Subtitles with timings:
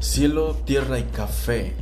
[0.00, 1.74] Cielo, Tierra y Café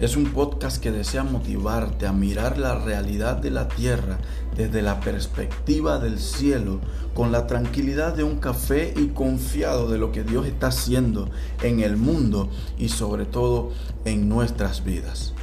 [0.00, 4.18] es un podcast que desea motivarte a mirar la realidad de la tierra
[4.56, 6.80] desde la perspectiva del cielo,
[7.14, 11.28] con la tranquilidad de un café y confiado de lo que Dios está haciendo
[11.62, 13.72] en el mundo y sobre todo
[14.06, 15.34] en nuestras vidas.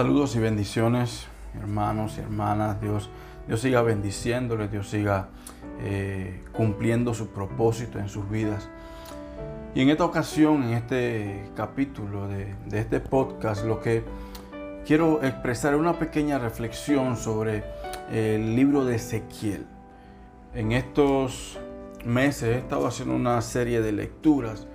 [0.00, 1.26] Saludos y bendiciones,
[1.60, 2.80] hermanos y hermanas.
[2.80, 3.10] Dios,
[3.46, 5.28] Dios siga bendiciéndoles, Dios siga
[5.82, 8.70] eh, cumpliendo su propósito en sus vidas.
[9.74, 14.02] Y en esta ocasión, en este capítulo de, de este podcast, lo que
[14.86, 17.62] quiero expresar es una pequeña reflexión sobre
[18.10, 19.66] el libro de Ezequiel.
[20.54, 21.58] En estos
[22.06, 24.66] meses he estado haciendo una serie de lecturas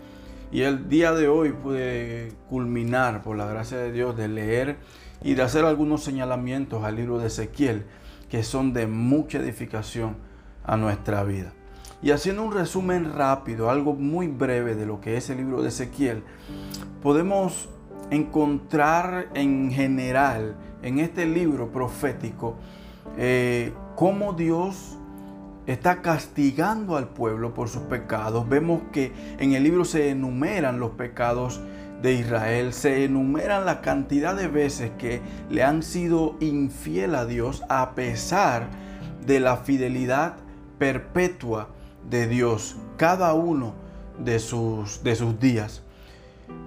[0.51, 4.77] y el día de hoy pude culminar, por la gracia de Dios, de leer
[5.23, 7.85] y de hacer algunos señalamientos al libro de Ezequiel
[8.29, 10.17] que son de mucha edificación
[10.63, 11.53] a nuestra vida.
[12.01, 15.69] Y haciendo un resumen rápido, algo muy breve de lo que es el libro de
[15.69, 16.23] Ezequiel,
[17.01, 17.69] podemos
[18.11, 22.55] encontrar en general en este libro profético
[23.17, 24.97] eh, cómo Dios
[25.65, 28.47] está castigando al pueblo por sus pecados.
[28.47, 31.61] Vemos que en el libro se enumeran los pecados
[32.05, 37.63] de Israel, se enumeran la cantidad de veces que le han sido infiel a Dios
[37.67, 38.69] a pesar
[39.25, 40.35] de la fidelidad
[40.77, 41.69] perpetua
[42.07, 43.73] de Dios cada uno
[44.23, 45.81] de sus, de sus días.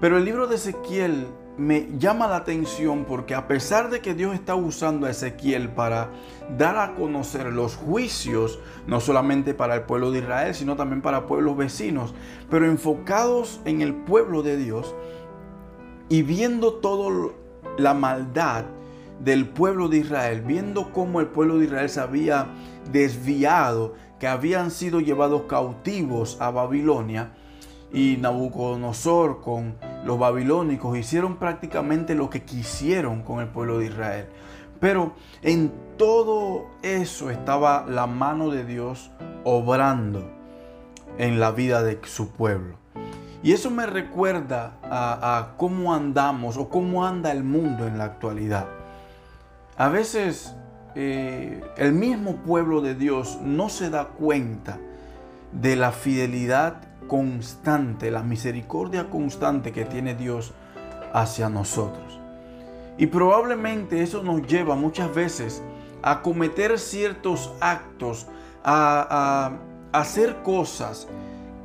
[0.00, 4.34] Pero el libro de Ezequiel me llama la atención porque a pesar de que Dios
[4.34, 6.10] está usando a Ezequiel para
[6.56, 11.26] dar a conocer los juicios, no solamente para el pueblo de Israel, sino también para
[11.26, 12.14] pueblos vecinos,
[12.50, 14.94] pero enfocados en el pueblo de Dios
[16.08, 17.32] y viendo toda
[17.76, 18.64] la maldad
[19.20, 22.46] del pueblo de Israel, viendo cómo el pueblo de Israel se había
[22.90, 27.32] desviado, que habían sido llevados cautivos a Babilonia,
[27.92, 34.26] y Nabucodonosor con los babilónicos hicieron prácticamente lo que quisieron con el pueblo de Israel.
[34.80, 39.10] Pero en todo eso estaba la mano de Dios
[39.44, 40.30] obrando
[41.16, 42.76] en la vida de su pueblo.
[43.42, 48.66] Y eso me recuerda a, cómo andamos o cómo anda el mundo en la actualidad.
[49.76, 50.54] A veces
[50.94, 54.78] eh, el mismo pueblo de Dios no se da cuenta
[55.52, 60.52] de la fidelidad constante, la misericordia constante que tiene Dios
[61.12, 62.18] hacia nosotros.
[62.98, 65.62] Y probablemente eso nos lleva muchas veces
[66.02, 68.26] a cometer ciertos actos,
[68.64, 69.52] a,
[69.92, 71.08] hacer cosas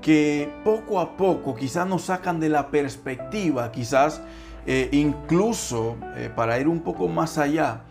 [0.03, 4.21] que poco a poco quizás nos sacan de la perspectiva, quizás
[4.67, 7.83] eh, incluso eh, para ir un poco más allá,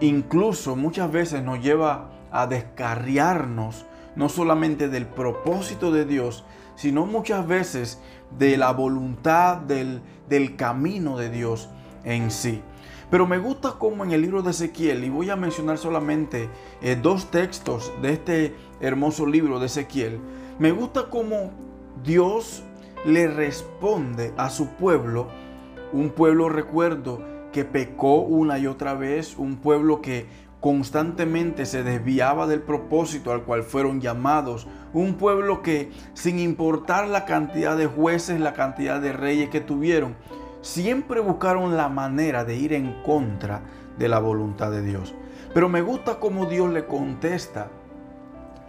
[0.00, 6.44] incluso muchas veces nos lleva a descarriarnos no solamente del propósito de Dios,
[6.74, 8.00] sino muchas veces
[8.36, 10.02] de la voluntad del,
[10.56, 11.68] camino de Dios
[12.04, 12.60] en sí.
[13.10, 16.48] Pero me gusta como en el libro de Ezequiel, y voy a mencionar solamente
[16.80, 20.18] eh, dos textos de este hermoso libro de Ezequiel,
[20.58, 21.50] me gusta como
[22.02, 22.62] Dios
[23.04, 25.28] le responde a su pueblo,
[25.92, 30.26] un pueblo recuerdo que pecó una y otra vez, un pueblo que
[30.62, 34.68] constantemente se desviaba del propósito al cual fueron llamados.
[34.92, 40.14] Un pueblo que, sin importar la cantidad de jueces, la cantidad de reyes que tuvieron,
[40.60, 43.62] siempre buscaron la manera de ir en contra
[43.98, 45.14] de la voluntad de Dios.
[45.52, 47.68] Pero me gusta cómo Dios le contesta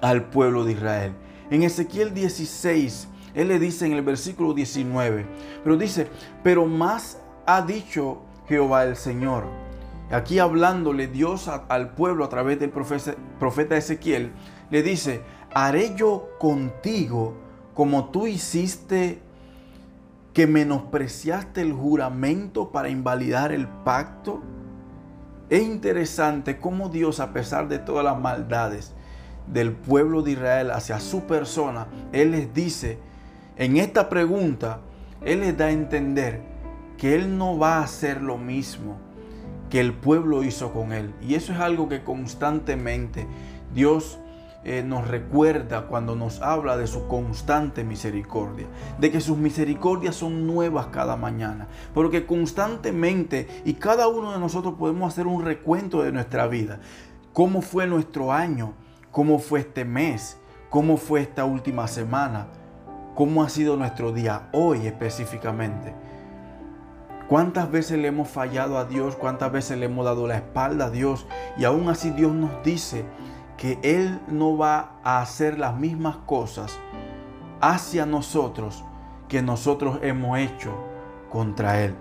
[0.01, 1.13] al pueblo de Israel.
[1.49, 5.25] En Ezequiel 16, Él le dice en el versículo 19,
[5.63, 6.07] pero dice,
[6.43, 9.63] pero más ha dicho Jehová el Señor
[10.13, 14.31] Aquí hablándole Dios al pueblo a través del profeta, Ezequiel,
[14.69, 15.23] le dice,
[15.55, 17.35] haré yo contigo
[17.73, 19.19] como tú hiciste
[20.33, 24.41] que menospreciaste el juramento para invalidar el pacto.
[25.49, 28.93] Es interesante cómo Dios, a pesar de todas las maldades
[29.47, 32.97] del pueblo de Israel hacia su persona, Él les dice,
[33.57, 34.79] en esta pregunta,
[35.23, 36.41] Él les da a entender
[36.97, 38.97] que Él no va a hacer lo mismo
[39.73, 41.15] que el pueblo hizo con él.
[41.19, 43.25] Y eso es algo que constantemente
[43.73, 44.19] Dios
[44.63, 48.67] eh, nos recuerda cuando nos habla de su constante misericordia,
[48.99, 54.75] de que sus misericordias son nuevas cada mañana, porque constantemente y cada uno de nosotros
[54.77, 56.79] podemos hacer un recuento de nuestra vida,
[57.33, 58.75] cómo fue nuestro año,
[59.13, 60.37] cómo fue este mes,
[60.69, 62.47] cómo fue esta última semana,
[63.15, 65.95] cómo ha sido nuestro día hoy específicamente
[67.33, 69.15] ¿Cuántas veces le hemos fallado a Dios?
[69.15, 71.25] ¿Cuántas veces le hemos dado la espalda a Dios?
[71.57, 73.05] Y aún así Dios nos dice
[73.57, 76.77] que Él no va a hacer las mismas cosas
[77.61, 78.83] hacia nosotros
[79.29, 80.75] que nosotros hemos hecho
[81.31, 81.95] contra Él.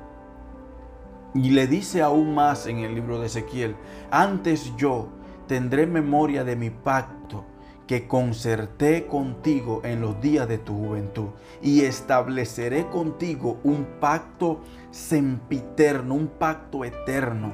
[1.35, 3.77] Y le dice aún más en el libro de Ezequiel,
[4.11, 5.09] antes yo
[5.53, 7.45] tendré memoria de mi pacto
[7.87, 11.27] que concerté contigo en los días de tu juventud
[11.61, 17.53] y estableceré contigo un pacto sempiterno, un pacto eterno.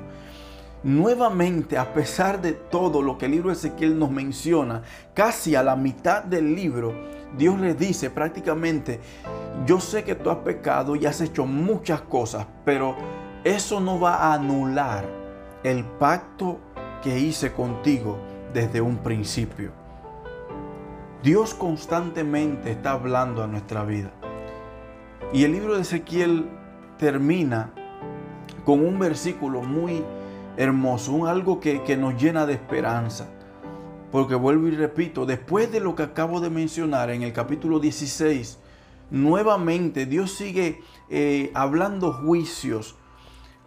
[0.85, 5.65] Nuevamente, a pesar de todo lo que el libro de Ezequiel nos menciona, casi a
[5.65, 6.95] la mitad del libro,
[7.37, 9.01] Dios le dice prácticamente,
[9.67, 12.95] yo sé que tú has pecado y has hecho muchas cosas, pero
[13.43, 15.05] eso no va a anular
[15.65, 16.61] el pacto
[17.03, 18.19] que hice contigo
[18.53, 19.71] desde un principio.
[21.23, 24.11] Dios constantemente está hablando a nuestra vida.
[25.33, 26.49] Y el libro de Ezequiel
[26.97, 27.73] termina
[28.65, 30.05] con un versículo muy
[30.57, 33.29] hermoso, un algo que, que nos llena de esperanza.
[34.11, 38.59] Porque vuelvo y repito, después de lo que acabo de mencionar en el capítulo 16,
[39.11, 40.81] nuevamente Dios sigue
[41.11, 42.97] eh, hablando juicios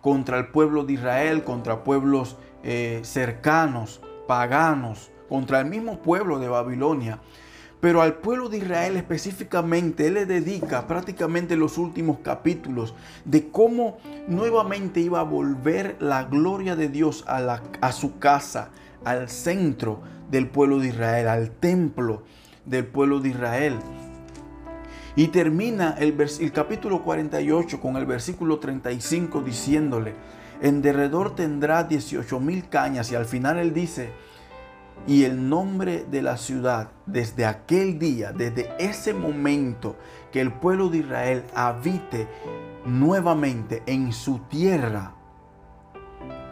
[0.02, 6.50] contra el pueblo de Israel, contra pueblos eh, cercanos, paganos, contra el mismo pueblo de
[6.50, 7.20] Babilonia.
[7.80, 12.94] Pero al pueblo de Israel específicamente, Él le dedica prácticamente los últimos capítulos
[13.26, 13.98] de cómo
[14.28, 18.70] nuevamente iba a volver la gloria de Dios a, su casa,
[19.04, 22.24] al centro del pueblo de Israel, al templo
[22.66, 23.80] del pueblo de Israel.
[25.16, 30.16] Y termina el, el, capítulo 48 con el versículo 35 diciéndole,
[30.62, 34.12] en derredor tendrá 18 mil cañas y al final él dice,
[35.08, 39.96] y el nombre de la ciudad desde aquel día, desde ese momento
[40.32, 42.28] que el pueblo de Israel habite
[42.86, 45.16] nuevamente en su tierra,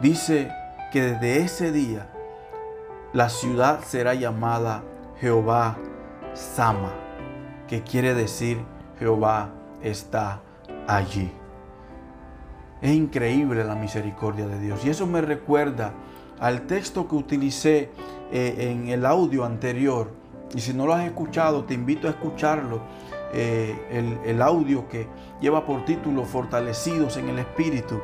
[0.02, 0.50] dice
[0.92, 2.10] que desde ese día
[3.12, 4.82] la ciudad será llamada
[5.20, 5.78] Jehová
[6.34, 6.92] Sama,
[7.70, 8.58] que quiere decir
[8.98, 10.42] Jehová está
[10.88, 11.30] allí.
[12.82, 14.84] Es increíble la misericordia de Dios.
[14.84, 15.92] Y eso me recuerda
[16.40, 17.90] al texto que utilicé
[18.32, 20.10] eh, en el audio anterior.
[20.52, 22.80] Y si no lo has escuchado, te invito a escucharlo.
[23.32, 25.06] Eh, el, el audio que
[25.40, 28.00] lleva por título Fortalecidos en el Espíritu.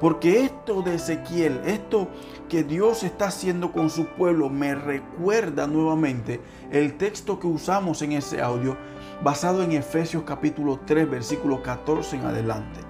[0.00, 2.08] Porque esto de Ezequiel, esto
[2.48, 6.40] que Dios está haciendo con su pueblo, me recuerda nuevamente
[6.70, 8.76] el texto que usamos en ese audio,
[9.22, 12.80] basado en Efesios capítulo 3, versículo 14 en adelante.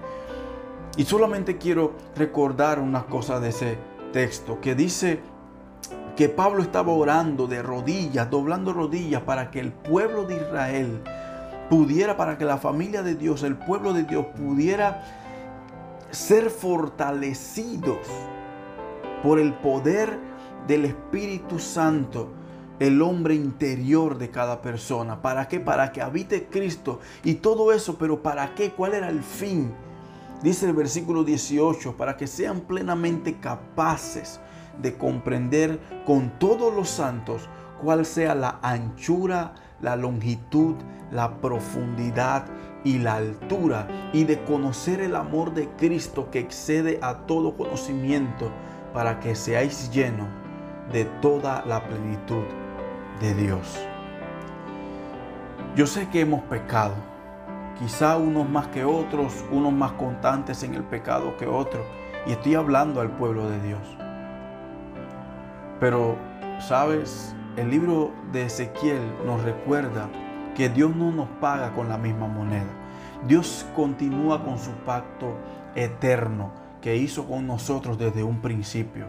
[0.97, 3.77] Y solamente quiero recordar una cosa de ese
[4.13, 5.19] texto, que dice
[6.15, 11.01] que Pablo estaba orando de rodillas, doblando rodillas para que el pueblo de Israel
[11.69, 15.28] pudiera, para que la familia de Dios, el pueblo de Dios pudiera
[16.11, 18.07] ser fortalecidos
[19.23, 20.17] por el poder
[20.67, 22.29] del Espíritu Santo,
[22.79, 25.21] el hombre interior de cada persona.
[25.21, 25.59] ¿Para qué?
[25.59, 28.71] Para que habite Cristo y todo eso, pero ¿para qué?
[28.71, 29.73] ¿Cuál era el fin?
[30.41, 34.39] Dice el versículo 18, para que sean plenamente capaces
[34.81, 37.49] de comprender con todos los santos
[37.81, 40.75] cuál sea la anchura, la longitud,
[41.11, 42.45] la profundidad
[42.83, 48.51] y la altura y de conocer el amor de Cristo que excede a todo conocimiento
[48.93, 50.27] para que seáis llenos
[50.91, 52.43] de toda la plenitud
[53.19, 53.79] de Dios.
[55.75, 56.95] Yo sé que hemos pecado,
[57.77, 61.85] quizá unos más que otros, unos más constantes en el pecado que otros,
[62.25, 63.81] y estoy hablando al pueblo de Dios.
[65.79, 66.17] Pero,
[66.59, 67.35] ¿sabes?
[67.55, 70.09] El libro de Ezequiel nos recuerda
[70.59, 72.67] que Dios no nos paga con la misma moneda.
[73.25, 75.37] Dios continúa con su pacto
[75.73, 76.51] eterno
[76.81, 79.05] que hizo con nosotros desde un principio.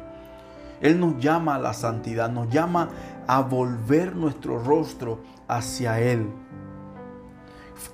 [0.80, 2.90] Él nos llama a la santidad, nos llama
[3.26, 6.28] a volver nuestro rostro hacia Él.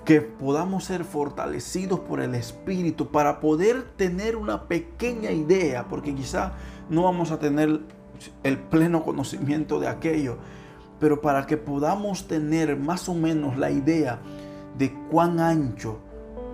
[0.04, 6.52] Que podamos ser fortalecidos por el Espíritu para poder tener una pequeña idea, porque quizá
[6.90, 7.80] no vamos a tener
[8.42, 10.36] el pleno conocimiento de aquello,
[10.98, 14.18] pero para que podamos tener más o menos la idea
[14.78, 15.98] de cuán ancho,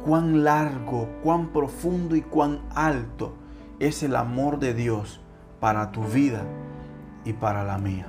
[0.05, 3.35] cuán largo, cuán profundo y cuán alto
[3.79, 5.21] es el amor de Dios
[5.61, 6.43] para tu vida
[7.25, 8.07] y para la mía.